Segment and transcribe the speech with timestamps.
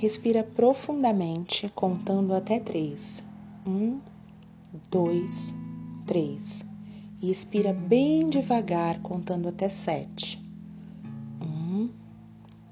[0.00, 3.22] Respira profundamente, contando até três.
[3.66, 4.00] Um,
[4.90, 5.54] dois,
[6.06, 6.64] três.
[7.20, 10.42] E expira bem devagar, contando até sete.
[11.42, 11.90] Um,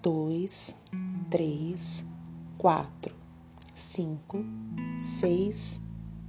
[0.02, 0.74] dois,
[1.28, 2.02] três,
[2.56, 3.14] quatro,
[3.74, 4.42] cinco,
[4.98, 5.78] seis,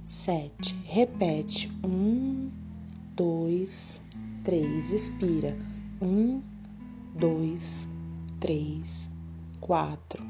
[0.04, 0.76] sete.
[0.84, 1.72] Repete.
[1.82, 2.50] Um,
[3.16, 4.02] dois,
[4.44, 4.92] três.
[4.92, 5.56] Expira.
[6.02, 6.42] Um,
[7.14, 7.88] dois,
[8.38, 9.10] três,
[9.62, 10.22] quatro,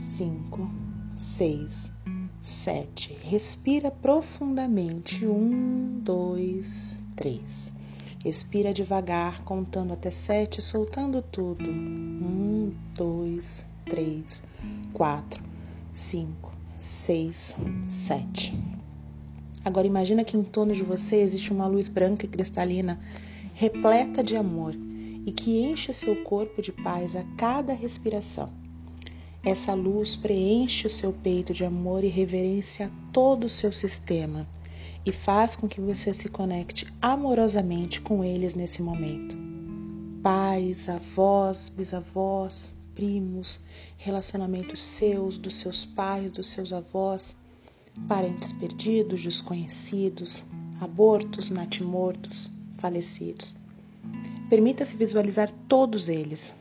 [0.00, 0.68] cinco,
[1.14, 1.92] seis,
[2.40, 3.16] sete.
[3.22, 5.26] Respira profundamente.
[5.26, 7.72] Um, dois, três.
[8.24, 11.68] Expira devagar, contando até sete, soltando tudo.
[11.68, 14.42] Um, dois, três,
[14.94, 15.42] quatro,
[15.92, 17.56] cinco, seis,
[17.88, 18.58] sete.
[19.62, 22.98] Agora imagina que em torno de você existe uma luz branca e cristalina,
[23.54, 24.74] repleta de amor
[25.26, 28.50] e que enche seu corpo de paz a cada respiração.
[29.42, 34.46] Essa luz preenche o seu peito de amor e reverência a todo o seu sistema
[35.04, 39.38] e faz com que você se conecte amorosamente com eles nesse momento.
[40.22, 43.60] Pais, avós, bisavós, primos,
[43.96, 47.34] relacionamentos seus, dos seus pais, dos seus avós,
[48.06, 50.44] parentes perdidos, desconhecidos,
[50.78, 53.56] abortos, natimortos, falecidos.
[54.50, 56.54] Permita-se visualizar todos eles,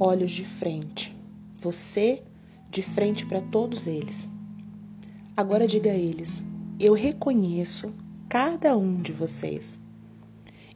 [0.00, 1.17] olhos de frente,
[1.60, 2.22] você
[2.70, 4.28] de frente para todos eles.
[5.36, 6.42] Agora diga a eles:
[6.78, 7.92] eu reconheço
[8.28, 9.80] cada um de vocês.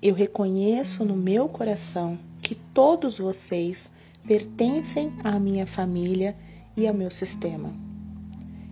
[0.01, 3.91] Eu reconheço no meu coração que todos vocês
[4.27, 6.37] pertencem à minha família
[6.77, 7.73] e ao meu sistema.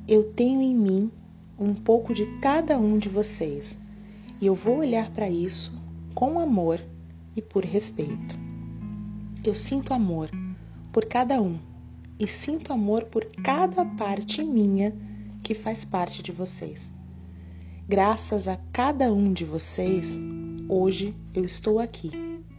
[0.09, 1.13] Eu tenho em mim
[1.59, 3.79] um pouco de cada um de vocês
[4.41, 5.73] e eu vou olhar para isso
[6.15, 6.83] com amor
[7.37, 8.37] e por respeito.
[9.45, 10.31] Eu sinto amor
[10.91, 11.70] por cada um
[12.21, 14.95] e sinto amor por cada parte minha
[15.43, 16.93] que faz parte de vocês.
[17.89, 20.21] Graças a cada um de vocês,
[20.69, 22.11] hoje eu estou aqui,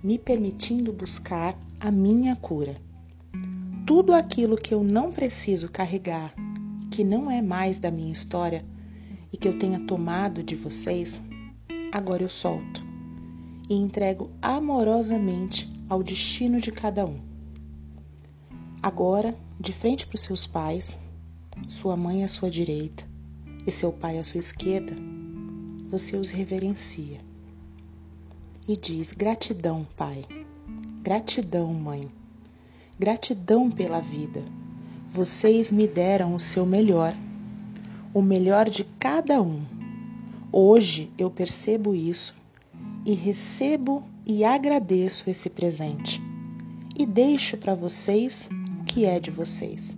[0.03, 2.75] me permitindo buscar a minha cura.
[3.85, 6.34] Tudo aquilo que eu não preciso carregar,
[6.90, 8.66] que não é mais da minha história
[9.31, 11.22] e que eu tenha tomado de vocês,
[11.94, 12.84] agora eu solto
[13.69, 17.31] e entrego amorosamente ao destino de cada um.
[18.84, 20.97] Agora, de frente para os seus pais,
[21.68, 23.06] sua mãe à sua direita
[23.68, 24.96] e seu pai à sua esquerda,
[25.88, 27.20] você os reverencia
[28.68, 30.25] e diz: Gratidão, Pai.
[31.03, 32.08] Gratidão, Mãe.
[32.97, 34.44] Gratidão pela vida.
[35.08, 37.16] Vocês me deram o seu melhor,
[38.12, 39.64] o melhor de cada um.
[40.52, 42.36] Hoje eu percebo isso
[43.06, 46.20] e recebo e agradeço esse presente
[46.97, 48.50] e deixo para vocês
[48.91, 49.97] que é de vocês.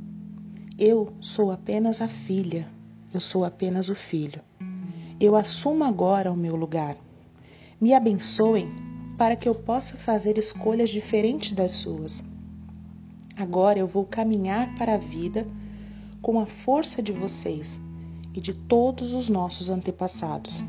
[0.77, 2.69] Eu sou apenas a filha,
[3.11, 4.39] eu sou apenas o filho.
[5.19, 6.95] Eu assumo agora o meu lugar.
[7.81, 8.71] Me abençoem
[9.17, 12.23] para que eu possa fazer escolhas diferentes das suas.
[13.35, 15.47] Agora eu vou caminhar para a vida
[16.21, 17.81] com a força de vocês
[18.31, 20.63] e de todos os nossos antepassados.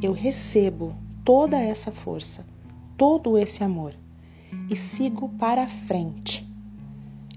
[0.00, 0.94] Eu recebo
[1.24, 2.46] toda essa força,
[2.96, 3.96] todo esse amor
[4.70, 6.47] e sigo para a frente.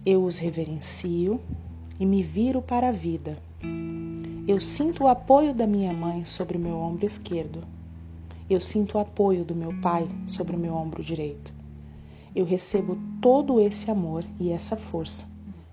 [0.05, 1.39] Eu os reverencio
[1.99, 3.37] e me viro para a vida
[4.47, 7.63] eu sinto o apoio da minha mãe sobre o meu ombro esquerdo.
[8.49, 11.53] Eu sinto o apoio do meu pai sobre o meu ombro direito.
[12.35, 15.25] Eu recebo todo esse amor e essa força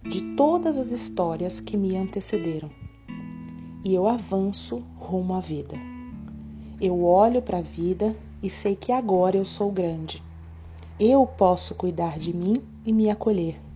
[0.09, 2.71] de todas as histórias que me antecederam.
[3.85, 5.77] E eu avanço rumo à vida.
[6.81, 10.23] Eu olho para a vida e sei que agora eu sou grande.
[11.01, 13.68] Eu posso cuidar de mim e me acolher.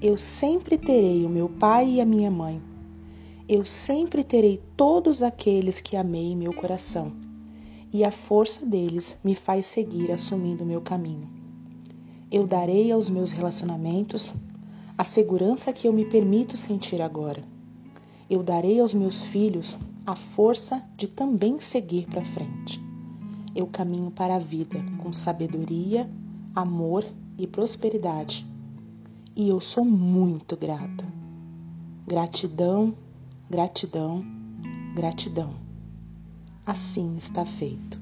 [0.00, 2.60] Eu sempre terei o meu pai e a minha mãe
[3.48, 7.12] eu sempre terei todos aqueles que amei em meu coração,
[7.92, 11.30] e a força deles me faz seguir assumindo o meu caminho.
[12.28, 14.34] Eu darei aos meus relacionamentos
[14.98, 17.44] a segurança que eu me permito sentir agora.
[18.28, 22.82] Eu darei aos meus filhos a força de também seguir para frente.
[23.54, 26.10] Eu caminho para a vida com sabedoria,
[26.52, 27.04] amor
[27.38, 28.44] e prosperidade.
[29.36, 31.06] E eu sou muito grata.
[32.06, 32.96] Gratidão
[33.48, 34.24] Gratidão,
[34.92, 35.54] gratidão.
[36.66, 38.00] Assim está feito.